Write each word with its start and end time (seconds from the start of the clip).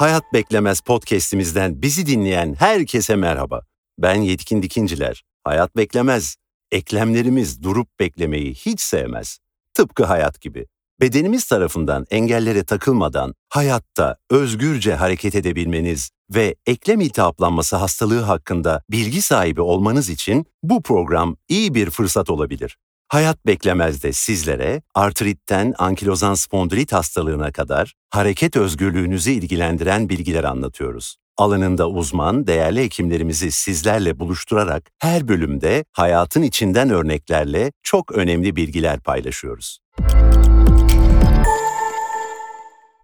Hayat 0.00 0.32
Beklemez 0.34 0.80
podcast'imizden 0.80 1.82
bizi 1.82 2.06
dinleyen 2.06 2.54
herkese 2.54 3.16
merhaba. 3.16 3.62
Ben 3.98 4.14
Yetkin 4.14 4.62
Dikinciler. 4.62 5.24
Hayat 5.44 5.76
beklemez. 5.76 6.36
Eklemlerimiz 6.70 7.62
durup 7.62 7.88
beklemeyi 8.00 8.54
hiç 8.54 8.80
sevmez. 8.80 9.38
Tıpkı 9.74 10.04
hayat 10.04 10.40
gibi. 10.40 10.66
Bedenimiz 11.00 11.44
tarafından 11.44 12.06
engellere 12.10 12.64
takılmadan 12.64 13.34
hayatta 13.48 14.16
özgürce 14.30 14.94
hareket 14.94 15.34
edebilmeniz 15.34 16.10
ve 16.34 16.54
eklem 16.66 17.00
iltihaplanması 17.00 17.76
hastalığı 17.76 18.20
hakkında 18.20 18.82
bilgi 18.90 19.22
sahibi 19.22 19.60
olmanız 19.60 20.08
için 20.08 20.46
bu 20.62 20.82
program 20.82 21.36
iyi 21.48 21.74
bir 21.74 21.90
fırsat 21.90 22.30
olabilir. 22.30 22.76
Hayat 23.10 23.46
beklemez 23.46 24.02
de 24.02 24.12
sizlere 24.12 24.82
artritten 24.94 25.74
ankilozan 25.78 26.34
spondilit 26.34 26.92
hastalığına 26.92 27.52
kadar 27.52 27.94
hareket 28.10 28.56
özgürlüğünüzü 28.56 29.30
ilgilendiren 29.30 30.08
bilgiler 30.08 30.44
anlatıyoruz. 30.44 31.16
Alanında 31.36 31.88
uzman, 31.88 32.46
değerli 32.46 32.80
hekimlerimizi 32.80 33.50
sizlerle 33.50 34.18
buluşturarak 34.18 34.90
her 34.98 35.28
bölümde 35.28 35.84
hayatın 35.92 36.42
içinden 36.42 36.90
örneklerle 36.90 37.72
çok 37.82 38.12
önemli 38.12 38.56
bilgiler 38.56 39.00
paylaşıyoruz. 39.00 39.78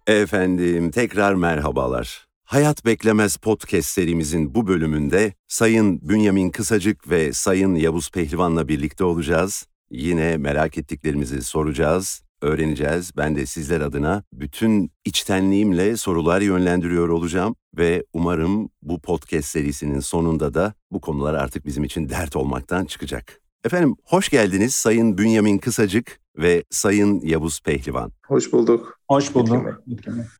Efendim 0.07 0.91
tekrar 0.91 1.33
merhabalar. 1.33 2.27
Hayat 2.43 2.85
Beklemez 2.85 3.37
podcast 3.37 3.89
serimizin 3.89 4.55
bu 4.55 4.67
bölümünde 4.67 5.33
Sayın 5.47 6.09
Bünyamin 6.09 6.49
Kısacık 6.49 7.09
ve 7.09 7.33
Sayın 7.33 7.75
Yavuz 7.75 8.11
Pehlivan'la 8.11 8.67
birlikte 8.67 9.03
olacağız. 9.03 9.65
Yine 9.91 10.37
merak 10.37 10.77
ettiklerimizi 10.77 11.41
soracağız, 11.41 12.21
öğreneceğiz. 12.41 13.11
Ben 13.17 13.35
de 13.35 13.45
sizler 13.45 13.81
adına 13.81 14.23
bütün 14.33 14.91
içtenliğimle 15.05 15.97
sorular 15.97 16.41
yönlendiriyor 16.41 17.09
olacağım 17.09 17.55
ve 17.77 18.03
umarım 18.13 18.69
bu 18.81 18.99
podcast 19.01 19.47
serisinin 19.47 19.99
sonunda 19.99 20.53
da 20.53 20.73
bu 20.91 21.01
konular 21.01 21.33
artık 21.33 21.65
bizim 21.65 21.83
için 21.83 22.09
dert 22.09 22.35
olmaktan 22.35 22.85
çıkacak. 22.85 23.41
Efendim 23.65 23.95
hoş 24.03 24.29
geldiniz 24.29 24.73
Sayın 24.73 25.17
Bünyamin 25.17 25.57
Kısacık 25.57 26.19
ve 26.37 26.63
Sayın 26.69 27.21
Yavuz 27.21 27.61
Pehlivan. 27.61 28.11
Hoş 28.27 28.53
bulduk. 28.53 28.99
Hoş 29.09 29.35
bulduk. 29.35 29.83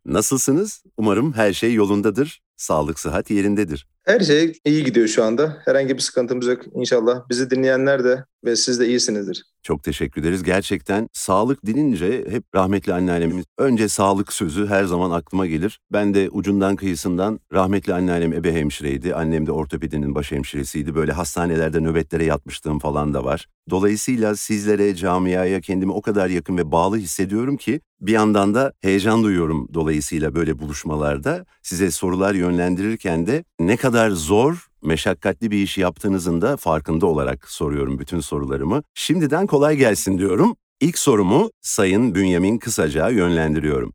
Nasılsınız? 0.06 0.84
Umarım 0.98 1.34
her 1.34 1.54
şey 1.54 1.74
yolundadır. 1.74 2.42
Sağlık, 2.58 3.00
sıhhat 3.00 3.32
yerindedir. 3.32 3.88
Her 4.06 4.20
şey 4.20 4.54
iyi 4.66 4.84
gidiyor 4.84 5.08
şu 5.08 5.24
anda. 5.24 5.58
Herhangi 5.66 5.96
bir 5.96 6.02
sıkıntımız 6.02 6.48
yok 6.48 6.62
inşallah. 6.74 7.30
Bizi 7.30 7.50
dinleyenler 7.50 8.04
de 8.04 8.26
ve 8.46 8.56
siz 8.56 8.80
de 8.80 8.88
iyisinizdir. 8.88 9.46
Çok 9.64 9.84
teşekkür 9.84 10.22
ederiz. 10.22 10.44
Gerçekten 10.44 11.10
sağlık 11.14 11.66
dinince 11.66 12.26
hep 12.30 12.44
rahmetli 12.56 12.94
anneannemiz 12.94 13.46
önce 13.58 13.90
sağlık 13.90 14.34
sözü 14.34 14.68
her 14.68 14.84
zaman 14.84 15.12
aklıma 15.12 15.46
gelir. 15.48 15.80
Ben 15.94 16.14
de 16.14 16.30
ucundan 16.30 16.76
kıyısından 16.76 17.40
rahmetli 17.54 17.94
anneannem 17.94 18.34
ebe 18.34 18.54
hemşireydi. 18.54 19.16
Annem 19.16 19.48
de 19.48 19.52
ortopedinin 19.52 20.16
baş 20.16 20.32
hemşiresiydi. 20.32 20.96
Böyle 20.96 21.12
hastanelerde 21.12 21.80
nöbetlere 21.80 22.26
yatmışlığım 22.26 22.80
falan 22.80 23.14
da 23.14 23.24
var. 23.24 23.48
Dolayısıyla 23.70 24.36
sizlere, 24.36 24.96
camiaya 24.96 25.62
kendimi 25.62 25.92
o 25.92 26.02
kadar 26.02 26.30
yakın 26.30 26.58
ve 26.58 26.72
bağlı 26.72 26.98
hissediyorum 26.98 27.58
ki 27.58 27.82
bir 28.02 28.12
yandan 28.12 28.56
da 28.56 28.74
heyecan 28.82 29.24
duyuyorum 29.24 29.68
dolayısıyla 29.74 30.36
böyle 30.36 30.60
buluşmalarda. 30.60 31.46
Size 31.64 31.92
sorular 31.92 32.34
yönlendirirken 32.34 33.28
de 33.28 33.44
ne 33.60 33.78
kadar 33.78 34.10
zor 34.10 34.68
meşakkatli 34.84 35.52
bir 35.52 35.58
iş 35.58 35.78
yaptığınızın 35.78 36.42
da 36.42 36.58
farkında 36.58 37.06
olarak 37.06 37.50
soruyorum 37.50 38.00
bütün 38.00 38.20
sorularımı. 38.20 38.84
Şimdiden 38.94 39.48
kolay 39.48 39.76
gelsin 39.78 40.18
diyorum. 40.18 40.56
İlk 40.82 40.98
sorumu 40.98 41.50
Sayın 41.62 42.16
Bünyamin 42.16 42.58
Kısaca 42.58 43.10
yönlendiriyorum. 43.10 43.94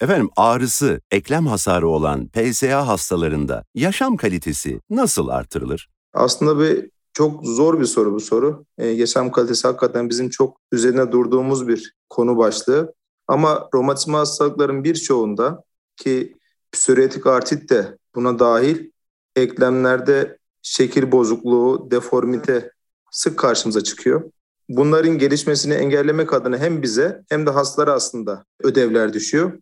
Efendim 0.00 0.30
ağrısı, 0.36 1.00
eklem 1.10 1.46
hasarı 1.46 1.88
olan 1.88 2.28
PSA 2.28 2.86
hastalarında 2.86 3.64
yaşam 3.74 4.16
kalitesi 4.16 4.80
nasıl 4.90 5.28
artırılır? 5.28 5.88
Aslında 6.14 6.58
bir 6.60 6.90
çok 7.14 7.46
zor 7.46 7.80
bir 7.80 7.84
soru 7.84 8.14
bu 8.14 8.20
soru. 8.20 8.64
Ee, 8.78 8.86
yaşam 8.86 9.30
kalitesi 9.32 9.66
hakikaten 9.66 10.10
bizim 10.10 10.28
çok 10.28 10.60
üzerine 10.72 11.12
durduğumuz 11.12 11.68
bir 11.68 11.94
konu 12.10 12.36
başlığı. 12.36 12.94
Ama 13.28 13.68
romatizma 13.74 14.18
hastalıkların 14.18 14.84
birçoğunda 14.84 15.62
ki 15.96 16.36
psoriatik 16.72 17.26
artrit 17.26 17.70
de 17.70 17.98
buna 18.14 18.38
dahil 18.38 18.90
eklemlerde 19.36 20.38
şekil 20.62 21.12
bozukluğu, 21.12 21.88
deformite 21.90 22.70
sık 23.10 23.38
karşımıza 23.38 23.80
çıkıyor. 23.80 24.30
Bunların 24.68 25.18
gelişmesini 25.18 25.74
engellemek 25.74 26.32
adına 26.32 26.58
hem 26.58 26.82
bize 26.82 27.22
hem 27.28 27.46
de 27.46 27.50
hastalara 27.50 27.92
aslında 27.92 28.44
ödevler 28.62 29.12
düşüyor. 29.12 29.52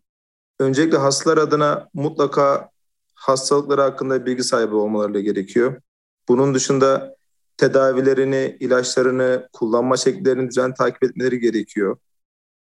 Öncelikle 0.59 0.97
hastalar 0.97 1.37
adına 1.37 1.89
mutlaka 1.93 2.69
hastalıkları 3.13 3.81
hakkında 3.81 4.25
bilgi 4.25 4.43
sahibi 4.43 4.75
olmaları 4.75 5.19
gerekiyor. 5.19 5.81
Bunun 6.27 6.53
dışında 6.53 7.15
tedavilerini, 7.63 8.57
ilaçlarını, 8.59 9.49
kullanma 9.53 9.97
şekillerini 9.97 10.49
düzenli 10.49 10.73
takip 10.73 11.03
etmeleri 11.03 11.39
gerekiyor. 11.39 11.97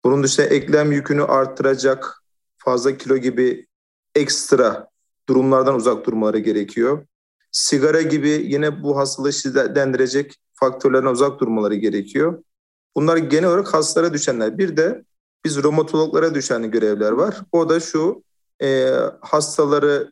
Bunun 0.05 0.23
dışında 0.23 0.47
eklem 0.47 0.91
yükünü 0.91 1.23
arttıracak 1.23 2.23
fazla 2.57 2.97
kilo 2.97 3.17
gibi 3.17 3.67
ekstra 4.15 4.89
durumlardan 5.29 5.75
uzak 5.75 6.05
durmaları 6.05 6.39
gerekiyor. 6.39 7.05
Sigara 7.51 8.01
gibi 8.01 8.29
yine 8.29 8.83
bu 8.83 8.97
hastalığı 8.97 9.33
şiddetlendirecek 9.33 10.35
faktörlerden 10.53 11.11
uzak 11.11 11.39
durmaları 11.39 11.75
gerekiyor. 11.75 12.43
Bunlar 12.95 13.17
genel 13.17 13.49
olarak 13.49 13.73
hastalara 13.73 14.13
düşenler. 14.13 14.57
Bir 14.57 14.77
de 14.77 15.03
biz 15.45 15.63
romatologlara 15.63 16.35
düşen 16.35 16.71
görevler 16.71 17.11
var. 17.11 17.41
O 17.51 17.69
da 17.69 17.79
şu 17.79 18.23
e, 18.61 18.89
hastaları 19.21 20.11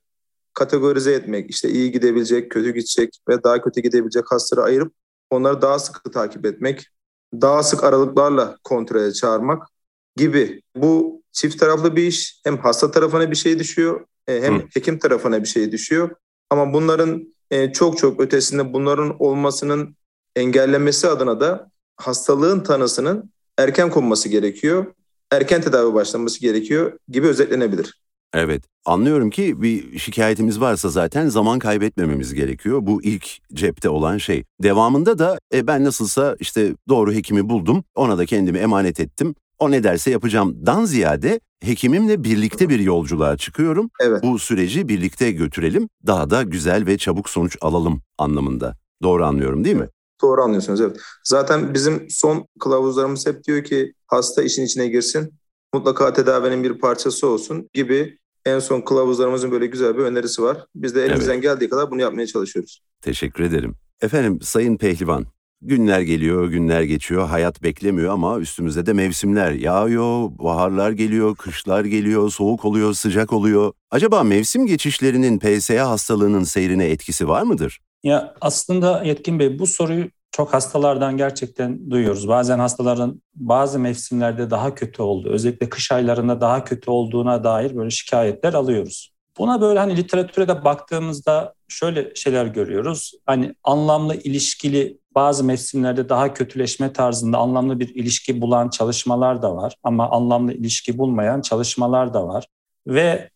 kategorize 0.58 1.14
etmek, 1.14 1.50
işte 1.50 1.70
iyi 1.70 1.92
gidebilecek, 1.92 2.52
kötü 2.52 2.74
gidecek 2.74 3.20
ve 3.30 3.44
daha 3.44 3.62
kötü 3.62 3.82
gidebilecek 3.82 4.32
hastaları 4.32 4.66
ayırıp 4.66 4.94
onları 5.30 5.62
daha 5.62 5.80
sıkı 5.80 6.12
takip 6.12 6.46
etmek, 6.46 6.88
daha 7.34 7.64
sık 7.64 7.84
aralıklarla 7.84 8.58
kontrole 8.64 9.14
çağırmak 9.14 9.68
gibi. 10.16 10.62
Bu 10.76 11.22
çift 11.32 11.60
taraflı 11.60 11.96
bir 11.96 12.04
iş. 12.04 12.42
Hem 12.44 12.58
hasta 12.58 12.92
tarafına 12.92 13.32
bir 13.32 13.36
şey 13.36 13.60
düşüyor 13.60 14.06
e, 14.28 14.42
hem 14.42 14.60
Hı. 14.60 14.64
hekim 14.74 15.00
tarafına 15.00 15.44
bir 15.44 15.48
şey 15.48 15.72
düşüyor. 15.72 16.10
Ama 16.50 16.74
bunların 16.74 17.36
e, 17.52 17.74
çok 17.74 17.98
çok 17.98 18.22
ötesinde 18.22 18.74
bunların 18.74 19.16
olmasının 19.20 19.96
engellenmesi 20.36 21.08
adına 21.08 21.40
da 21.40 21.72
hastalığın 21.96 22.60
tanısının 22.60 23.32
erken 23.58 23.90
konması 23.90 24.30
gerekiyor. 24.30 24.86
Erken 25.32 25.62
tedavi 25.62 25.94
başlanması 25.94 26.40
gerekiyor 26.40 27.00
gibi 27.10 27.28
özetlenebilir. 27.28 28.02
Evet, 28.34 28.64
anlıyorum 28.86 29.30
ki 29.30 29.62
bir 29.62 30.00
şikayetimiz 30.00 30.62
varsa 30.62 30.90
zaten 30.90 31.28
zaman 31.28 31.60
kaybetmememiz 31.60 32.34
gerekiyor. 32.34 32.80
Bu 32.82 33.04
ilk 33.04 33.28
cepte 33.54 33.90
olan 33.90 34.18
şey. 34.18 34.44
Devamında 34.64 35.20
da 35.20 35.40
e, 35.54 35.68
ben 35.68 35.84
nasılsa 35.84 36.36
işte 36.40 36.76
doğru 36.90 37.14
hekimi 37.14 37.50
buldum, 37.50 37.84
ona 37.96 38.18
da 38.18 38.26
kendimi 38.26 38.58
emanet 38.58 39.00
ettim. 39.00 39.36
O 39.60 39.72
ne 39.72 39.84
derse 39.84 40.12
yapacağımdan 40.12 40.86
ziyade 40.86 41.40
hekimimle 41.64 42.24
birlikte 42.24 42.70
bir 42.70 42.80
yolculuğa 42.80 43.38
çıkıyorum. 43.38 43.90
Evet. 44.02 44.24
Bu 44.24 44.40
süreci 44.40 44.88
birlikte 44.88 45.32
götürelim, 45.32 45.90
daha 46.08 46.30
da 46.30 46.44
güzel 46.44 46.86
ve 46.86 46.98
çabuk 46.98 47.30
sonuç 47.30 47.58
alalım 47.62 48.02
anlamında. 48.18 48.76
Doğru 49.04 49.26
anlıyorum 49.26 49.64
değil 49.64 49.76
mi? 49.76 49.90
Doğru 50.22 50.42
anlıyorsunuz 50.42 50.82
evet. 50.82 50.98
Zaten 51.24 51.74
bizim 51.74 52.08
son 52.10 52.48
kılavuzlarımız 52.60 53.28
hep 53.28 53.44
diyor 53.44 53.64
ki 53.64 53.94
hasta 54.08 54.44
işin 54.44 54.66
içine 54.66 54.88
girsin, 54.88 55.34
mutlaka 55.78 56.14
tedavinin 56.14 56.64
bir 56.64 56.74
parçası 56.74 57.28
olsun 57.28 57.70
gibi 57.74 58.18
en 58.46 58.60
son 58.60 58.82
kılavuzlarımızın 58.82 59.52
böyle 59.52 59.66
güzel 59.66 59.98
bir 59.98 60.04
önerisi 60.04 60.42
var. 60.42 60.58
Biz 60.76 60.96
de 60.96 61.06
elimizden 61.06 61.34
evet. 61.34 61.44
geldiği 61.44 61.70
kadar 61.70 61.92
bunu 61.92 62.02
yapmaya 62.02 62.28
çalışıyoruz. 62.28 62.82
Teşekkür 63.02 63.44
ederim. 63.44 63.76
Efendim 64.02 64.40
Sayın 64.42 64.78
Pehlivan, 64.78 65.26
Günler 65.62 66.02
geliyor, 66.02 66.48
günler 66.48 66.82
geçiyor, 66.82 67.28
hayat 67.28 67.64
beklemiyor 67.64 68.14
ama 68.14 68.40
üstümüzde 68.40 68.86
de 68.86 68.94
mevsimler 68.94 69.52
yağıyor, 69.52 70.30
baharlar 70.40 70.92
geliyor, 70.92 71.36
kışlar 71.36 71.86
geliyor, 71.86 72.30
soğuk 72.30 72.66
oluyor, 72.66 72.94
sıcak 72.94 73.34
oluyor. 73.34 73.74
Acaba 73.92 74.24
mevsim 74.24 74.66
geçişlerinin 74.66 75.40
PSA 75.40 75.90
hastalığının 75.90 76.44
seyrine 76.44 76.86
etkisi 76.86 77.28
var 77.28 77.44
mıdır? 77.44 77.80
Ya 78.04 78.36
aslında 78.42 79.04
Yetkin 79.04 79.40
Bey 79.40 79.60
bu 79.60 79.68
soruyu 79.68 80.06
çok 80.32 80.54
hastalardan 80.54 81.18
gerçekten 81.18 81.92
duyuyoruz. 81.92 82.28
Bazen 82.28 82.60
hastaların 82.60 83.22
bazı 83.36 83.80
mevsimlerde 83.80 84.50
daha 84.50 84.76
kötü 84.76 85.02
oldu, 85.02 85.30
özellikle 85.30 85.70
kış 85.70 85.92
aylarında 85.92 86.42
daha 86.42 86.64
kötü 86.64 86.92
olduğuna 86.92 87.44
dair 87.44 87.76
böyle 87.76 87.90
şikayetler 87.90 88.54
alıyoruz. 88.54 89.14
Buna 89.38 89.62
böyle 89.62 89.80
hani 89.80 89.98
literatüre 89.98 90.48
de 90.48 90.64
baktığımızda 90.64 91.54
şöyle 91.68 92.16
şeyler 92.16 92.46
görüyoruz. 92.46 93.12
Hani 93.26 93.56
anlamlı 93.64 94.16
ilişkili 94.16 95.00
bazı 95.16 95.44
mevsimlerde 95.44 96.10
daha 96.10 96.34
kötüleşme 96.34 96.94
tarzında 96.94 97.38
anlamlı 97.38 97.80
bir 97.80 97.96
ilişki 97.96 98.42
bulan 98.42 98.70
çalışmalar 98.70 99.42
da 99.42 99.56
var 99.56 99.76
ama 99.84 100.10
anlamlı 100.10 100.54
ilişki 100.54 100.98
bulmayan 100.98 101.42
çalışmalar 101.42 102.14
da 102.14 102.28
var. 102.28 102.48
Ve 102.88 103.30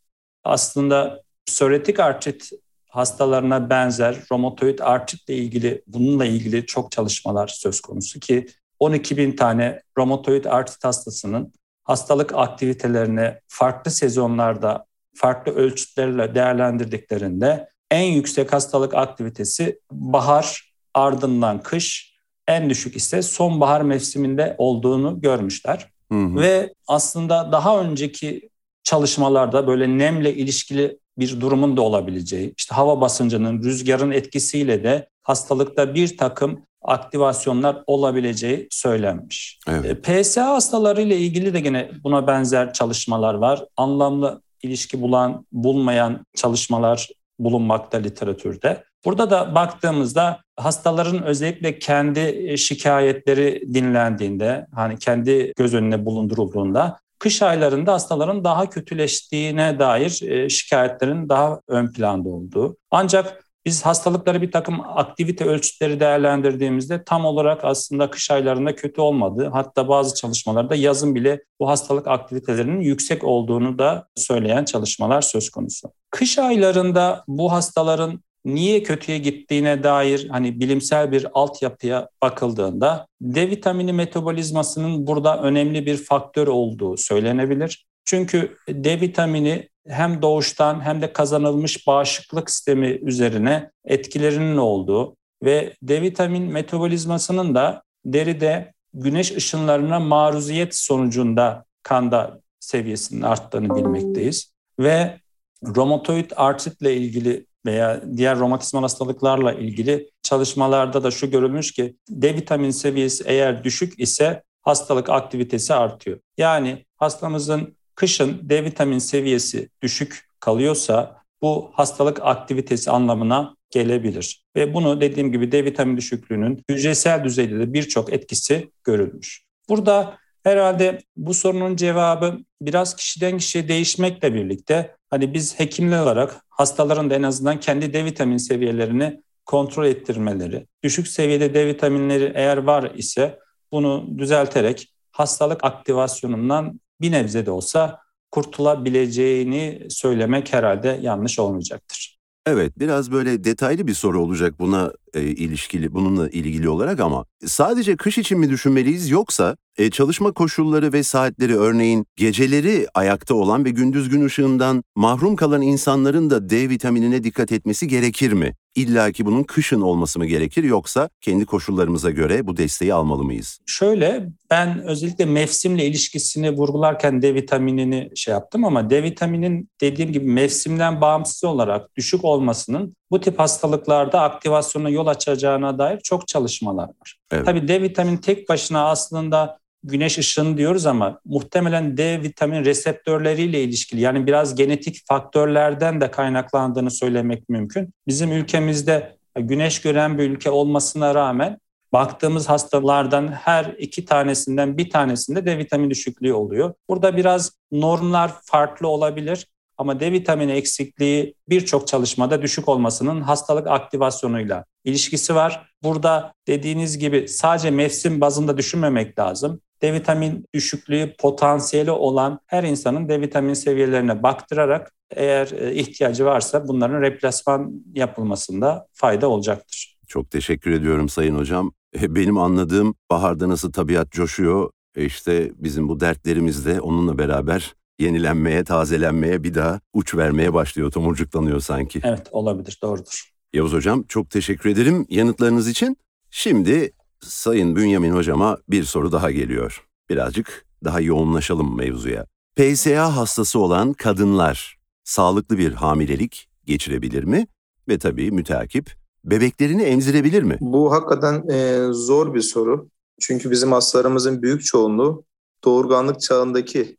aslında 0.44 1.21
psoriatik 1.45 1.99
artrit 1.99 2.49
hastalarına 2.91 3.69
benzer 3.69 4.15
romatoid 4.31 4.79
artritle 4.79 5.35
ilgili 5.35 5.83
bununla 5.88 6.25
ilgili 6.25 6.65
çok 6.65 6.91
çalışmalar 6.91 7.47
söz 7.47 7.81
konusu 7.81 8.19
ki 8.19 8.47
12 8.79 9.17
bin 9.17 9.35
tane 9.35 9.81
romatoid 9.97 10.45
artrit 10.45 10.83
hastasının 10.83 11.53
hastalık 11.83 12.35
aktivitelerine 12.35 13.39
farklı 13.47 13.91
sezonlarda 13.91 14.85
farklı 15.15 15.51
ölçütlerle 15.51 16.35
değerlendirdiklerinde 16.35 17.69
en 17.91 18.03
yüksek 18.03 18.53
hastalık 18.53 18.94
aktivitesi 18.94 19.79
bahar 19.91 20.73
ardından 20.94 21.61
kış, 21.61 22.15
en 22.47 22.69
düşük 22.69 22.95
ise 22.95 23.21
sonbahar 23.21 23.81
mevsiminde 23.81 24.55
olduğunu 24.57 25.21
görmüşler. 25.21 25.91
Hı 26.11 26.17
hı. 26.17 26.35
Ve 26.35 26.73
aslında 26.87 27.51
daha 27.51 27.81
önceki 27.81 28.49
çalışmalarda 28.83 29.67
böyle 29.67 29.97
nemle 29.97 30.35
ilişkili 30.35 31.00
bir 31.17 31.41
durumun 31.41 31.77
da 31.77 31.81
olabileceği, 31.81 32.53
işte 32.57 32.75
hava 32.75 33.01
basıncının, 33.01 33.63
rüzgarın 33.63 34.11
etkisiyle 34.11 34.83
de 34.83 35.09
hastalıkta 35.23 35.95
bir 35.95 36.17
takım 36.17 36.61
aktivasyonlar 36.81 37.83
olabileceği 37.87 38.67
söylenmiş. 38.71 39.59
Evet. 39.67 40.07
E, 40.07 40.21
PSA 40.21 40.47
hastaları 40.47 41.01
ile 41.01 41.17
ilgili 41.17 41.53
de 41.53 41.57
yine 41.57 41.91
buna 42.03 42.27
benzer 42.27 42.73
çalışmalar 42.73 43.33
var. 43.33 43.65
Anlamlı 43.77 44.41
ilişki 44.63 45.01
bulan, 45.01 45.45
bulmayan 45.51 46.25
çalışmalar 46.35 47.09
bulunmakta 47.39 47.97
literatürde. 47.97 48.83
Burada 49.05 49.29
da 49.29 49.55
baktığımızda 49.55 50.41
hastaların 50.55 51.23
özellikle 51.23 51.79
kendi 51.79 52.55
şikayetleri 52.57 53.73
dinlendiğinde, 53.73 54.67
hani 54.75 54.99
kendi 54.99 55.53
göz 55.57 55.73
önüne 55.73 56.05
bulundurulduğunda 56.05 56.99
kış 57.21 57.41
aylarında 57.41 57.94
hastaların 57.94 58.44
daha 58.44 58.69
kötüleştiğine 58.69 59.79
dair 59.79 60.21
e, 60.21 60.50
şikayetlerin 60.50 61.29
daha 61.29 61.62
ön 61.68 61.91
planda 61.91 62.29
olduğu. 62.29 62.77
Ancak 62.91 63.45
biz 63.65 63.85
hastalıkları 63.85 64.41
bir 64.41 64.51
takım 64.51 64.81
aktivite 64.81 65.45
ölçütleri 65.45 66.00
değerlendirdiğimizde 66.00 67.03
tam 67.03 67.25
olarak 67.25 67.65
aslında 67.65 68.09
kış 68.09 68.31
aylarında 68.31 68.75
kötü 68.75 69.01
olmadığı, 69.01 69.50
hatta 69.50 69.88
bazı 69.88 70.15
çalışmalarda 70.15 70.75
yazın 70.75 71.15
bile 71.15 71.44
bu 71.59 71.69
hastalık 71.69 72.07
aktivitelerinin 72.07 72.81
yüksek 72.81 73.23
olduğunu 73.23 73.79
da 73.79 74.07
söyleyen 74.15 74.65
çalışmalar 74.65 75.21
söz 75.21 75.50
konusu. 75.50 75.91
Kış 76.12 76.39
aylarında 76.39 77.23
bu 77.27 77.51
hastaların 77.51 78.23
niye 78.45 78.83
kötüye 78.83 79.17
gittiğine 79.17 79.83
dair 79.83 80.29
hani 80.29 80.59
bilimsel 80.59 81.11
bir 81.11 81.27
altyapıya 81.33 82.09
bakıldığında 82.21 83.07
D 83.21 83.49
vitamini 83.49 83.93
metabolizmasının 83.93 85.07
burada 85.07 85.41
önemli 85.41 85.85
bir 85.85 85.97
faktör 85.97 86.47
olduğu 86.47 86.97
söylenebilir. 86.97 87.85
Çünkü 88.05 88.57
D 88.69 89.01
vitamini 89.01 89.69
hem 89.88 90.21
doğuştan 90.21 90.81
hem 90.81 91.01
de 91.01 91.13
kazanılmış 91.13 91.88
bağışıklık 91.88 92.51
sistemi 92.51 92.88
üzerine 92.88 93.71
etkilerinin 93.85 94.57
olduğu 94.57 95.15
ve 95.44 95.73
D 95.83 96.01
vitamin 96.01 96.44
metabolizmasının 96.44 97.55
da 97.55 97.83
deride 98.05 98.73
güneş 98.94 99.31
ışınlarına 99.31 99.99
maruziyet 99.99 100.75
sonucunda 100.75 101.65
kanda 101.83 102.41
seviyesinin 102.59 103.21
arttığını 103.21 103.75
bilmekteyiz. 103.75 104.53
Ve 104.79 105.19
romatoid 105.65 106.31
artritle 106.35 106.95
ilgili 106.97 107.45
veya 107.65 108.01
diğer 108.17 108.39
romatizmal 108.39 108.81
hastalıklarla 108.81 109.53
ilgili 109.53 110.09
çalışmalarda 110.23 111.03
da 111.03 111.11
şu 111.11 111.31
görülmüş 111.31 111.71
ki 111.71 111.95
D 112.09 112.35
vitamin 112.35 112.71
seviyesi 112.71 113.23
eğer 113.27 113.63
düşük 113.63 113.99
ise 113.99 114.43
hastalık 114.61 115.09
aktivitesi 115.09 115.73
artıyor. 115.73 116.19
Yani 116.37 116.85
hastamızın 116.95 117.75
kışın 117.95 118.39
D 118.49 118.63
vitamin 118.63 118.99
seviyesi 118.99 119.69
düşük 119.81 120.29
kalıyorsa 120.39 121.21
bu 121.41 121.71
hastalık 121.73 122.19
aktivitesi 122.21 122.91
anlamına 122.91 123.55
gelebilir. 123.69 124.45
Ve 124.55 124.73
bunu 124.73 125.01
dediğim 125.01 125.31
gibi 125.31 125.51
D 125.51 125.65
vitamin 125.65 125.97
düşüklüğünün 125.97 126.63
hücresel 126.69 127.23
düzeyde 127.23 127.59
de 127.59 127.73
birçok 127.73 128.13
etkisi 128.13 128.71
görülmüş. 128.83 129.43
Burada 129.69 130.17
herhalde 130.43 130.99
bu 131.15 131.33
sorunun 131.33 131.75
cevabı 131.75 132.38
biraz 132.61 132.95
kişiden 132.95 133.38
kişiye 133.38 133.67
değişmekle 133.67 134.33
birlikte 134.33 134.95
hani 135.09 135.33
biz 135.33 135.59
hekimler 135.59 136.03
olarak 136.03 136.41
hastaların 136.49 137.09
da 137.09 137.15
en 137.15 137.23
azından 137.23 137.59
kendi 137.59 137.93
D 137.93 138.05
vitamin 138.05 138.38
seviyelerini 138.38 139.21
kontrol 139.45 139.85
ettirmeleri, 139.85 140.67
düşük 140.83 141.07
seviyede 141.07 141.53
D 141.53 141.67
vitaminleri 141.67 142.31
eğer 142.35 142.57
var 142.57 142.91
ise 142.95 143.39
bunu 143.71 144.07
düzelterek 144.17 144.93
hastalık 145.11 145.63
aktivasyonundan 145.63 146.79
bir 147.01 147.11
nebze 147.11 147.45
de 147.45 147.51
olsa 147.51 147.99
kurtulabileceğini 148.31 149.87
söylemek 149.89 150.53
herhalde 150.53 150.99
yanlış 151.01 151.39
olmayacaktır. 151.39 152.20
Evet, 152.45 152.79
biraz 152.79 153.11
böyle 153.11 153.43
detaylı 153.43 153.88
bir 153.88 153.93
soru 153.93 154.21
olacak 154.21 154.59
buna 154.59 154.91
e, 155.13 155.21
ilişkili, 155.21 155.93
bununla 155.93 156.29
ilgili 156.29 156.69
olarak 156.69 156.99
ama 156.99 157.25
sadece 157.45 157.95
kış 157.95 158.17
için 158.17 158.39
mi 158.39 158.49
düşünmeliyiz 158.49 159.09
yoksa 159.09 159.57
e, 159.77 159.89
çalışma 159.89 160.31
koşulları 160.31 160.93
ve 160.93 161.03
saatleri 161.03 161.57
örneğin 161.57 162.05
geceleri 162.15 162.88
ayakta 162.93 163.35
olan 163.35 163.65
ve 163.65 163.69
gündüz 163.69 164.09
gün 164.09 164.25
ışığından 164.25 164.83
mahrum 164.95 165.35
kalan 165.35 165.61
insanların 165.61 166.29
da 166.29 166.49
D 166.49 166.69
vitaminine 166.69 167.23
dikkat 167.23 167.51
etmesi 167.51 167.88
gerekir 167.88 168.33
mi? 168.33 168.55
İlla 168.75 169.12
ki 169.12 169.25
bunun 169.25 169.44
kışın 169.44 169.81
olması 169.81 170.19
mı 170.19 170.25
gerekir 170.25 170.63
yoksa 170.63 171.09
kendi 171.21 171.45
koşullarımıza 171.45 172.09
göre 172.09 172.47
bu 172.47 172.57
desteği 172.57 172.94
almalı 172.94 173.23
mıyız? 173.23 173.59
Şöyle 173.65 174.29
ben 174.50 174.83
özellikle 174.83 175.25
mevsimle 175.25 175.85
ilişkisini 175.85 176.51
vurgularken 176.51 177.21
D 177.21 177.33
vitaminini 177.33 178.09
şey 178.15 178.31
yaptım 178.31 178.65
ama 178.65 178.89
D 178.89 179.03
vitaminin 179.03 179.69
dediğim 179.81 180.12
gibi 180.12 180.25
mevsimden 180.25 181.01
bağımsız 181.01 181.44
olarak 181.44 181.95
düşük 181.95 182.25
olmasının 182.25 182.95
bu 183.12 183.21
tip 183.21 183.39
hastalıklarda 183.39 184.21
aktivasyona 184.21 184.89
yol 184.89 185.07
açacağına 185.07 185.77
dair 185.77 186.00
çok 186.00 186.27
çalışmalar 186.27 186.88
var. 186.88 187.18
Evet. 187.31 187.45
Tabii 187.45 187.68
D 187.68 187.81
vitamin 187.81 188.18
tek 188.18 188.50
başına 188.50 188.89
aslında 188.89 189.60
güneş 189.83 190.18
ışını 190.18 190.57
diyoruz 190.57 190.86
ama 190.86 191.19
muhtemelen 191.25 191.98
D 191.98 192.22
vitamin 192.22 192.66
reseptörleriyle 192.66 193.63
ilişkili 193.63 194.01
yani 194.01 194.28
biraz 194.28 194.56
genetik 194.56 195.07
faktörlerden 195.07 196.01
de 196.01 196.12
kaynaklandığını 196.12 196.92
söylemek 196.92 197.50
mümkün. 197.50 197.94
Bizim 198.07 198.31
ülkemizde 198.31 199.18
güneş 199.36 199.81
gören 199.81 200.18
bir 200.18 200.30
ülke 200.30 200.50
olmasına 200.50 201.16
rağmen 201.16 201.57
baktığımız 201.94 202.50
hastalardan 202.50 203.28
her 203.28 203.66
iki 203.66 204.06
tanesinden 204.06 204.78
bir 204.78 204.89
tanesinde 204.89 205.45
D 205.45 205.57
vitamini 205.57 205.89
düşüklüğü 205.89 206.33
oluyor. 206.33 206.74
Burada 206.89 207.18
biraz 207.18 207.51
normlar 207.72 208.31
farklı 208.44 208.88
olabilir. 208.88 209.48
Ama 209.78 210.00
D 210.00 210.12
vitamini 210.12 210.51
eksikliği 210.51 211.36
birçok 211.50 211.88
çalışmada 211.88 212.42
düşük 212.42 212.69
olmasının 212.69 213.22
hastalık 213.22 213.68
aktivasyonuyla 213.68 214.66
ilişkisi 214.83 215.36
var. 215.36 215.74
Burada 215.83 216.33
dediğiniz 216.48 216.98
gibi 216.98 217.28
sadece 217.28 217.72
mevsim 217.72 218.22
bazında 218.22 218.57
düşünmemek 218.57 219.19
lazım. 219.19 219.61
D 219.81 219.94
vitamin 219.94 220.45
düşüklüğü 220.54 221.16
potansiyeli 221.19 221.92
olan 221.92 222.40
her 222.45 222.64
insanın 222.64 223.09
D 223.09 223.21
vitamin 223.21 223.54
seviyelerine 223.54 224.23
baktırarak 224.23 224.92
eğer 225.11 225.52
e, 225.52 225.73
ihtiyacı 225.76 226.26
varsa 226.26 226.68
bunların 226.68 227.02
replasman 227.02 227.83
yapılmasında 227.94 228.88
fayda 228.94 229.28
olacaktır. 229.28 229.97
Çok 230.07 230.31
teşekkür 230.31 230.71
ediyorum 230.71 231.09
Sayın 231.09 231.35
Hocam. 231.35 231.71
E, 232.02 232.16
benim 232.16 232.38
anladığım 232.38 232.95
baharda 233.11 233.50
nasıl 233.50 233.71
tabiat 233.71 234.11
coşuyor, 234.11 234.69
e, 234.95 235.06
işte 235.06 235.52
bizim 235.56 235.90
bu 235.90 236.00
dertlerimiz 236.00 236.66
de 236.66 236.81
onunla 236.81 237.18
beraber 237.18 237.76
yenilenmeye, 238.00 238.64
tazelenmeye, 238.64 239.44
bir 239.44 239.54
daha 239.54 239.80
uç 239.94 240.16
vermeye 240.16 240.54
başlıyor, 240.54 240.92
tomurcuklanıyor 240.92 241.59
sanki. 241.59 242.02
Evet, 242.04 242.28
olabilir, 242.31 242.80
doğrudur. 242.81 243.31
Yavuz 243.54 243.73
Hocam 243.73 244.04
çok 244.07 244.30
teşekkür 244.30 244.69
ederim 244.69 245.06
yanıtlarınız 245.09 245.68
için. 245.68 245.97
Şimdi 246.31 246.92
Sayın 247.21 247.75
Bünyamin 247.75 248.11
Hocama 248.11 248.57
bir 248.69 248.83
soru 248.83 249.11
daha 249.11 249.31
geliyor. 249.31 249.85
Birazcık 250.09 250.66
daha 250.83 251.01
yoğunlaşalım 251.01 251.78
mevzuya. 251.78 252.25
PSA 252.56 253.16
hastası 253.16 253.59
olan 253.59 253.94
kadınlar 253.94 254.78
sağlıklı 255.04 255.57
bir 255.57 255.71
hamilelik 255.71 256.49
geçirebilir 256.66 257.23
mi? 257.23 257.47
Ve 257.90 257.99
tabii 257.99 258.31
müteakip 258.31 258.95
bebeklerini 259.25 259.83
emzirebilir 259.83 260.44
mi? 260.44 260.57
Bu 260.61 260.92
hakikaten 260.92 261.47
e, 261.49 261.87
zor 261.92 262.33
bir 262.33 262.42
soru. 262.42 262.90
Çünkü 263.19 263.51
bizim 263.51 263.71
hastalarımızın 263.71 264.42
büyük 264.42 264.66
çoğunluğu 264.66 265.23
doğurganlık 265.63 266.21
çağındaki 266.21 266.97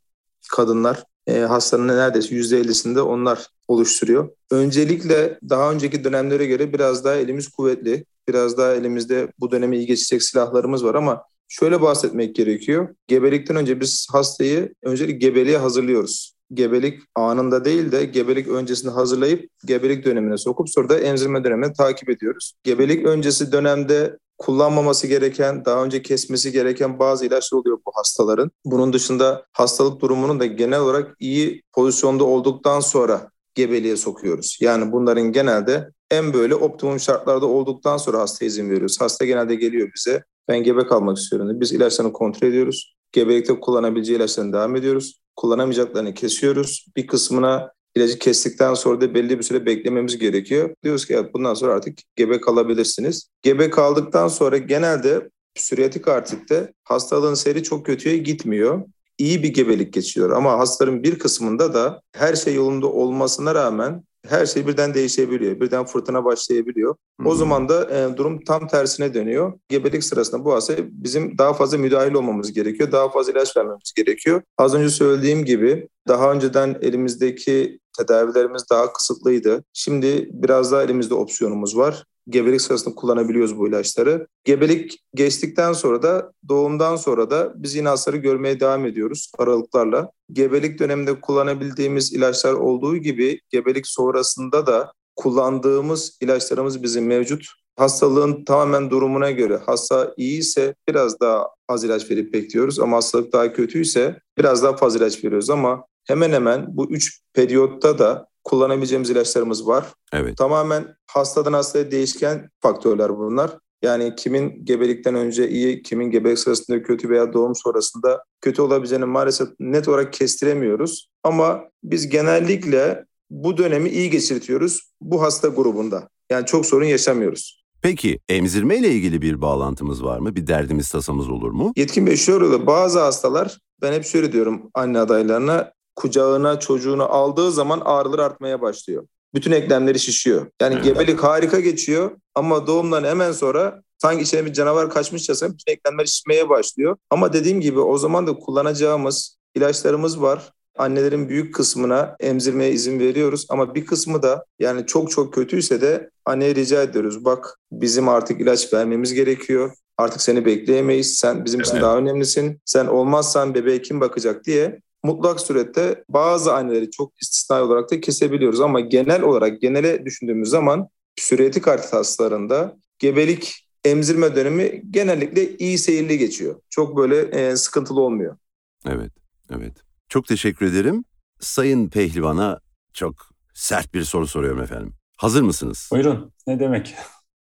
kadınlar 0.51 1.03
e, 1.27 1.39
hastanın 1.39 1.87
neredeyse 1.87 2.35
%50'sinde 2.35 3.01
onlar 3.01 3.47
oluşturuyor. 3.67 4.29
Öncelikle 4.51 5.39
daha 5.49 5.71
önceki 5.71 6.03
dönemlere 6.03 6.45
göre 6.45 6.73
biraz 6.73 7.05
daha 7.05 7.15
elimiz 7.15 7.47
kuvvetli. 7.47 8.05
Biraz 8.27 8.57
daha 8.57 8.73
elimizde 8.73 9.27
bu 9.39 9.51
dönemi 9.51 9.77
iyi 9.77 9.85
geçecek 9.85 10.23
silahlarımız 10.23 10.85
var 10.85 10.95
ama 10.95 11.23
şöyle 11.47 11.81
bahsetmek 11.81 12.35
gerekiyor. 12.35 12.95
Gebelikten 13.07 13.55
önce 13.55 13.79
biz 13.79 14.07
hastayı 14.11 14.73
öncelikle 14.83 15.27
gebeliğe 15.27 15.57
hazırlıyoruz. 15.57 16.33
Gebelik 16.53 16.99
anında 17.15 17.65
değil 17.65 17.91
de 17.91 18.05
gebelik 18.05 18.47
öncesinde 18.47 18.91
hazırlayıp 18.91 19.49
gebelik 19.65 20.05
dönemine 20.05 20.37
sokup 20.37 20.69
sonra 20.69 20.89
da 20.89 20.99
emzirme 20.99 21.43
dönemini 21.43 21.73
takip 21.73 22.09
ediyoruz. 22.09 22.53
Gebelik 22.63 23.05
öncesi 23.05 23.51
dönemde 23.51 24.17
kullanmaması 24.37 25.07
gereken, 25.07 25.65
daha 25.65 25.83
önce 25.83 26.01
kesmesi 26.01 26.51
gereken 26.51 26.99
bazı 26.99 27.25
ilaçlar 27.25 27.59
oluyor 27.59 27.77
bu 27.85 27.91
hastaların. 27.95 28.51
Bunun 28.65 28.93
dışında 28.93 29.45
hastalık 29.53 30.01
durumunun 30.01 30.39
da 30.39 30.45
genel 30.45 30.79
olarak 30.79 31.15
iyi 31.19 31.63
pozisyonda 31.73 32.23
olduktan 32.23 32.79
sonra 32.79 33.31
gebeliğe 33.55 33.97
sokuyoruz. 33.97 34.57
Yani 34.61 34.91
bunların 34.91 35.31
genelde 35.31 35.89
en 36.13 36.33
böyle 36.33 36.55
optimum 36.55 36.99
şartlarda 36.99 37.45
olduktan 37.45 37.97
sonra 37.97 38.19
hasta 38.19 38.45
izin 38.45 38.69
veriyoruz. 38.69 39.01
Hasta 39.01 39.25
genelde 39.25 39.55
geliyor 39.55 39.91
bize. 39.95 40.23
Ben 40.47 40.63
gebe 40.63 40.87
kalmak 40.87 41.17
istiyorum. 41.17 41.61
Biz 41.61 41.71
ilaçlarını 41.71 42.13
kontrol 42.13 42.47
ediyoruz. 42.47 42.95
Gebelikte 43.11 43.59
kullanabileceği 43.59 44.17
ilaçlarını 44.17 44.53
devam 44.53 44.75
ediyoruz. 44.75 45.19
Kullanamayacaklarını 45.35 46.13
kesiyoruz. 46.13 46.85
Bir 46.97 47.07
kısmına 47.07 47.73
İlacı 47.95 48.19
kestikten 48.19 48.73
sonra 48.73 49.01
da 49.01 49.13
belli 49.13 49.37
bir 49.37 49.43
süre 49.43 49.65
beklememiz 49.65 50.17
gerekiyor. 50.17 50.75
Diyoruz 50.83 51.05
ki 51.05 51.17
bundan 51.33 51.53
sonra 51.53 51.73
artık 51.73 51.99
gebe 52.15 52.41
kalabilirsiniz. 52.41 53.29
Gebe 53.41 53.69
kaldıktan 53.69 54.27
sonra 54.27 54.57
genelde 54.57 55.29
psoriatik 55.55 56.07
artritte 56.07 56.73
hastalığın 56.83 57.33
seyri 57.33 57.63
çok 57.63 57.85
kötüye 57.85 58.17
gitmiyor 58.17 58.83
iyi 59.17 59.43
bir 59.43 59.53
gebelik 59.53 59.93
geçiyor. 59.93 60.29
Ama 60.29 60.59
hastaların 60.59 61.03
bir 61.03 61.19
kısmında 61.19 61.73
da 61.73 62.01
her 62.15 62.35
şey 62.35 62.55
yolunda 62.55 62.87
olmasına 62.87 63.55
rağmen 63.55 64.03
her 64.27 64.45
şey 64.45 64.67
birden 64.67 64.93
değişebiliyor. 64.93 65.59
Birden 65.59 65.85
fırtına 65.85 66.25
başlayabiliyor. 66.25 66.95
Hmm. 67.19 67.27
O 67.27 67.35
zaman 67.35 67.69
da 67.69 67.89
e, 67.91 68.17
durum 68.17 68.43
tam 68.43 68.67
tersine 68.67 69.13
dönüyor. 69.13 69.53
Gebelik 69.69 70.03
sırasında 70.03 70.45
bu 70.45 70.53
hastaya 70.53 70.79
bizim 70.91 71.37
daha 71.37 71.53
fazla 71.53 71.77
müdahil 71.77 72.13
olmamız 72.13 72.53
gerekiyor. 72.53 72.91
Daha 72.91 73.09
fazla 73.09 73.31
ilaç 73.31 73.57
vermemiz 73.57 73.93
gerekiyor. 73.95 74.41
Az 74.57 74.75
önce 74.75 74.89
söylediğim 74.89 75.45
gibi 75.45 75.87
daha 76.07 76.31
önceden 76.31 76.77
elimizdeki 76.81 77.79
tedavilerimiz 77.97 78.63
daha 78.71 78.93
kısıtlıydı. 78.93 79.63
Şimdi 79.73 80.29
biraz 80.31 80.71
daha 80.71 80.83
elimizde 80.83 81.13
opsiyonumuz 81.13 81.77
var 81.77 82.05
gebelik 82.29 82.61
sırasında 82.61 82.95
kullanabiliyoruz 82.95 83.57
bu 83.57 83.67
ilaçları. 83.67 84.27
Gebelik 84.43 84.99
geçtikten 85.15 85.73
sonra 85.73 86.03
da 86.03 86.31
doğumdan 86.49 86.95
sonra 86.95 87.31
da 87.31 87.53
biz 87.55 87.75
yine 87.75 87.87
hastaları 87.87 88.17
görmeye 88.17 88.59
devam 88.59 88.85
ediyoruz 88.85 89.31
aralıklarla. 89.37 90.11
Gebelik 90.31 90.79
döneminde 90.79 91.21
kullanabildiğimiz 91.21 92.13
ilaçlar 92.13 92.53
olduğu 92.53 92.97
gibi 92.97 93.41
gebelik 93.49 93.87
sonrasında 93.87 94.67
da 94.67 94.93
kullandığımız 95.15 96.17
ilaçlarımız 96.21 96.83
bizim 96.83 97.05
mevcut. 97.05 97.45
Hastalığın 97.75 98.45
tamamen 98.45 98.89
durumuna 98.89 99.31
göre 99.31 99.59
hasta 99.65 100.13
iyi 100.17 100.39
ise 100.39 100.75
biraz 100.89 101.19
daha 101.19 101.47
az 101.67 101.83
ilaç 101.83 102.11
verip 102.11 102.33
bekliyoruz 102.33 102.79
ama 102.79 102.97
hastalık 102.97 103.33
daha 103.33 103.53
kötüyse 103.53 104.19
biraz 104.37 104.63
daha 104.63 104.75
fazla 104.75 104.99
ilaç 104.99 105.23
veriyoruz 105.23 105.49
ama 105.49 105.85
hemen 106.07 106.31
hemen 106.31 106.65
bu 106.77 106.91
üç 106.91 107.21
periyotta 107.33 107.99
da 107.99 108.27
kullanabileceğimiz 108.43 109.09
ilaçlarımız 109.09 109.67
var. 109.67 109.85
Evet. 110.13 110.37
Tamamen 110.37 110.95
hastadan 111.07 111.53
hastaya 111.53 111.91
değişken 111.91 112.49
faktörler 112.61 113.17
bunlar. 113.17 113.57
Yani 113.83 114.15
kimin 114.15 114.65
gebelikten 114.65 115.15
önce 115.15 115.49
iyi, 115.49 115.81
kimin 115.81 116.11
gebelik 116.11 116.39
sırasında 116.39 116.83
kötü 116.83 117.09
veya 117.09 117.33
doğum 117.33 117.55
sonrasında 117.55 118.23
kötü 118.41 118.61
olabileceğini 118.61 119.05
maalesef 119.05 119.47
net 119.59 119.87
olarak 119.87 120.13
kestiremiyoruz. 120.13 121.09
Ama 121.23 121.63
biz 121.83 122.09
genellikle 122.09 123.05
bu 123.29 123.57
dönemi 123.57 123.89
iyi 123.89 124.09
geçirtiyoruz 124.09 124.81
bu 125.01 125.21
hasta 125.21 125.47
grubunda. 125.47 126.09
Yani 126.31 126.45
çok 126.45 126.65
sorun 126.65 126.85
yaşamıyoruz. 126.85 127.63
Peki 127.81 128.19
emzirme 128.29 128.77
ile 128.77 128.89
ilgili 128.91 129.21
bir 129.21 129.41
bağlantımız 129.41 130.03
var 130.03 130.19
mı? 130.19 130.35
Bir 130.35 130.47
derdimiz 130.47 130.89
tasamız 130.89 131.29
olur 131.29 131.51
mu? 131.51 131.73
Yetkin 131.75 132.07
Bey 132.07 132.17
şöyle 132.17 132.45
oluyor. 132.45 132.67
Bazı 132.67 132.99
hastalar 132.99 133.57
ben 133.81 133.93
hep 133.93 134.05
şöyle 134.05 134.31
diyorum 134.31 134.61
anne 134.73 134.99
adaylarına 134.99 135.72
kucağına 135.95 136.59
çocuğunu 136.59 137.03
aldığı 137.03 137.51
zaman 137.51 137.81
ağrılar 137.85 138.19
artmaya 138.19 138.61
başlıyor. 138.61 139.07
Bütün 139.33 139.51
eklemleri 139.51 139.99
şişiyor. 139.99 140.47
Yani 140.61 140.73
evet. 140.75 140.83
gebelik 140.83 141.23
harika 141.23 141.59
geçiyor 141.59 142.11
ama 142.35 142.67
doğumdan 142.67 143.03
hemen 143.03 143.31
sonra 143.31 143.81
sanki 143.97 144.23
içine 144.23 144.45
bir 144.45 144.53
canavar 144.53 144.89
kaçmışçasına 144.89 145.49
bütün 145.49 145.73
eklemler 145.73 146.05
şişmeye 146.05 146.49
başlıyor. 146.49 146.97
Ama 147.09 147.33
dediğim 147.33 147.61
gibi 147.61 147.79
o 147.79 147.97
zaman 147.97 148.27
da 148.27 148.33
kullanacağımız 148.33 149.37
ilaçlarımız 149.55 150.21
var. 150.21 150.51
Annelerin 150.77 151.29
büyük 151.29 151.55
kısmına 151.55 152.15
emzirmeye 152.19 152.71
izin 152.71 152.99
veriyoruz 152.99 153.45
ama 153.49 153.75
bir 153.75 153.85
kısmı 153.85 154.23
da 154.23 154.45
yani 154.59 154.85
çok 154.85 155.11
çok 155.11 155.33
kötüyse 155.33 155.81
de 155.81 156.09
anneye 156.25 156.55
rica 156.55 156.83
ediyoruz. 156.83 157.25
Bak 157.25 157.59
bizim 157.71 158.09
artık 158.09 158.41
ilaç 158.41 158.73
vermemiz 158.73 159.13
gerekiyor. 159.13 159.71
Artık 159.97 160.21
seni 160.21 160.45
bekleyemeyiz. 160.45 161.17
Sen 161.17 161.45
bizim 161.45 161.59
evet. 161.59 161.69
için 161.69 161.81
daha 161.81 161.97
önemlisin. 161.97 162.59
Sen 162.65 162.85
olmazsan 162.85 163.55
bebeğe 163.55 163.81
kim 163.81 164.01
bakacak 164.01 164.45
diye 164.45 164.79
mutlak 165.03 165.39
surette 165.39 166.03
bazı 166.09 166.53
anneleri 166.53 166.91
çok 166.91 167.21
istisnai 167.21 167.61
olarak 167.61 167.91
da 167.91 168.01
kesebiliyoruz 168.01 168.61
ama 168.61 168.79
genel 168.79 169.21
olarak 169.21 169.61
genele 169.61 170.05
düşündüğümüz 170.05 170.49
zaman 170.49 170.87
psoriatik 171.15 171.67
artrit 171.67 171.93
hastalarında 171.93 172.77
gebelik 172.99 173.67
emzirme 173.85 174.35
dönemi 174.35 174.81
genellikle 174.91 175.57
iyi 175.57 175.77
seyirli 175.77 176.17
geçiyor. 176.17 176.61
Çok 176.69 176.97
böyle 176.97 177.19
e, 177.21 177.55
sıkıntılı 177.55 178.01
olmuyor. 178.01 178.37
Evet, 178.85 179.11
evet. 179.49 179.73
Çok 180.09 180.27
teşekkür 180.27 180.65
ederim. 180.65 181.03
Sayın 181.39 181.89
Pehlivan'a 181.89 182.59
çok 182.93 183.15
sert 183.53 183.93
bir 183.93 184.03
soru 184.03 184.27
soruyorum 184.27 184.61
efendim. 184.61 184.93
Hazır 185.17 185.41
mısınız? 185.41 185.89
Buyurun. 185.91 186.31
Ne 186.47 186.59
demek? 186.59 186.95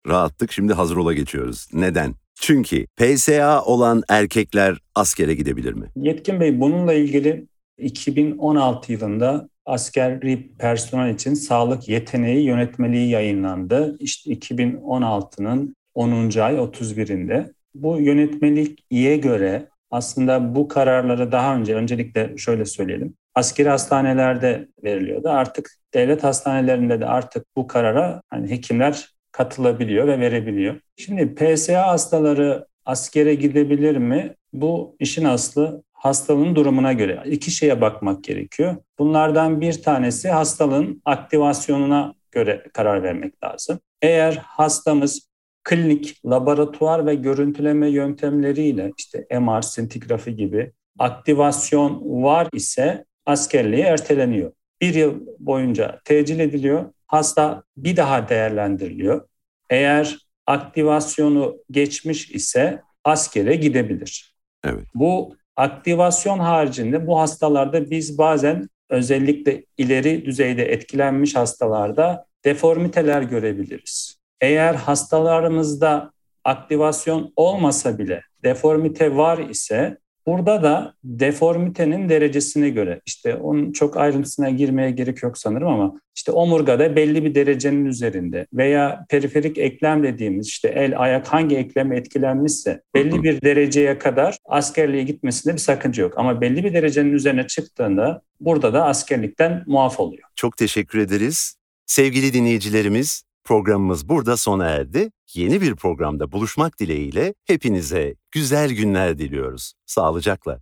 Rahattık. 0.06 0.52
Şimdi 0.52 0.72
hazır 0.72 0.96
ola 0.96 1.12
geçiyoruz. 1.12 1.68
Neden? 1.72 2.14
Çünkü 2.40 2.86
PSA 2.96 3.62
olan 3.64 4.02
erkekler 4.08 4.78
askere 4.94 5.34
gidebilir 5.34 5.72
mi? 5.72 5.86
Yetkin 5.96 6.40
Bey 6.40 6.60
bununla 6.60 6.92
ilgili 6.92 7.46
2016 7.78 8.92
yılında 8.92 9.48
askeri 9.66 10.48
personel 10.58 11.14
için 11.14 11.34
sağlık 11.34 11.88
yeteneği 11.88 12.44
yönetmeliği 12.44 13.10
yayınlandı. 13.10 13.96
İşte 14.00 14.30
2016'nın 14.30 15.76
10. 15.94 16.12
ay 16.38 16.54
31'inde. 16.54 17.52
Bu 17.74 18.00
yönetmeliğe 18.00 19.16
göre 19.16 19.68
aslında 19.90 20.54
bu 20.54 20.68
kararları 20.68 21.32
daha 21.32 21.56
önce 21.56 21.74
öncelikle 21.74 22.38
şöyle 22.38 22.64
söyleyelim. 22.64 23.14
Askeri 23.34 23.68
hastanelerde 23.68 24.68
veriliyordu. 24.84 25.28
Artık 25.28 25.70
devlet 25.94 26.24
hastanelerinde 26.24 27.00
de 27.00 27.06
artık 27.06 27.46
bu 27.56 27.66
karara 27.66 28.22
hani 28.30 28.50
hekimler 28.50 29.17
katılabiliyor 29.38 30.06
ve 30.06 30.20
verebiliyor. 30.20 30.80
Şimdi 30.96 31.34
PSA 31.34 31.86
hastaları 31.86 32.66
askere 32.84 33.34
gidebilir 33.34 33.96
mi? 33.96 34.34
Bu 34.52 34.96
işin 35.00 35.24
aslı 35.24 35.82
hastalığın 35.92 36.56
durumuna 36.56 36.92
göre 36.92 37.22
iki 37.26 37.50
şeye 37.50 37.80
bakmak 37.80 38.24
gerekiyor. 38.24 38.76
Bunlardan 38.98 39.60
bir 39.60 39.82
tanesi 39.82 40.28
hastalığın 40.28 41.02
aktivasyonuna 41.04 42.14
göre 42.32 42.64
karar 42.74 43.02
vermek 43.02 43.44
lazım. 43.44 43.80
Eğer 44.02 44.34
hastamız 44.34 45.28
klinik, 45.64 46.24
laboratuvar 46.26 47.06
ve 47.06 47.14
görüntüleme 47.14 47.90
yöntemleriyle 47.90 48.92
işte 48.98 49.26
MR, 49.40 49.62
sintigrafi 49.62 50.36
gibi 50.36 50.72
aktivasyon 50.98 52.00
var 52.04 52.48
ise 52.52 53.04
askerliğe 53.26 53.84
erteleniyor. 53.84 54.52
Bir 54.80 54.94
yıl 54.94 55.20
boyunca 55.38 56.00
tecil 56.04 56.40
ediliyor. 56.40 56.84
Hasta 57.08 57.62
bir 57.76 57.96
daha 57.96 58.28
değerlendiriliyor. 58.28 59.28
Eğer 59.70 60.18
aktivasyonu 60.46 61.56
geçmiş 61.70 62.30
ise 62.30 62.82
askere 63.04 63.54
gidebilir. 63.54 64.34
Evet. 64.64 64.84
Bu 64.94 65.36
aktivasyon 65.56 66.38
haricinde 66.38 67.06
bu 67.06 67.18
hastalarda 67.18 67.90
biz 67.90 68.18
bazen 68.18 68.68
özellikle 68.90 69.64
ileri 69.78 70.24
düzeyde 70.24 70.64
etkilenmiş 70.72 71.36
hastalarda 71.36 72.26
deformiteler 72.44 73.22
görebiliriz. 73.22 74.18
Eğer 74.40 74.74
hastalarımızda 74.74 76.12
aktivasyon 76.44 77.32
olmasa 77.36 77.98
bile 77.98 78.22
deformite 78.44 79.16
var 79.16 79.38
ise 79.38 79.98
Burada 80.28 80.62
da 80.62 80.94
deformitenin 81.04 82.08
derecesine 82.08 82.70
göre 82.70 83.00
işte 83.06 83.34
onun 83.34 83.72
çok 83.72 83.96
ayrıntısına 83.96 84.50
girmeye 84.50 84.90
gerek 84.90 85.22
yok 85.22 85.38
sanırım 85.38 85.68
ama 85.68 86.00
işte 86.16 86.32
omurgada 86.32 86.96
belli 86.96 87.24
bir 87.24 87.34
derecenin 87.34 87.84
üzerinde 87.84 88.46
veya 88.52 89.06
periferik 89.10 89.58
eklem 89.58 90.02
dediğimiz 90.02 90.48
işte 90.48 90.68
el 90.68 91.00
ayak 91.00 91.26
hangi 91.26 91.56
eklem 91.56 91.92
etkilenmişse 91.92 92.82
belli 92.94 93.22
bir 93.22 93.42
dereceye 93.42 93.98
kadar 93.98 94.38
askerliğe 94.44 95.02
gitmesinde 95.02 95.54
bir 95.54 95.58
sakınca 95.58 96.02
yok. 96.02 96.12
Ama 96.16 96.40
belli 96.40 96.64
bir 96.64 96.74
derecenin 96.74 97.12
üzerine 97.12 97.46
çıktığında 97.46 98.22
burada 98.40 98.74
da 98.74 98.84
askerlikten 98.84 99.64
muaf 99.66 100.00
oluyor. 100.00 100.28
Çok 100.36 100.56
teşekkür 100.56 100.98
ederiz. 100.98 101.56
Sevgili 101.86 102.32
dinleyicilerimiz 102.32 103.27
Programımız 103.48 104.08
burada 104.08 104.36
sona 104.36 104.66
erdi. 104.66 105.10
Yeni 105.34 105.60
bir 105.60 105.76
programda 105.76 106.32
buluşmak 106.32 106.80
dileğiyle 106.80 107.34
hepinize 107.46 108.14
güzel 108.32 108.70
günler 108.70 109.18
diliyoruz. 109.18 109.72
Sağlıcakla. 109.86 110.60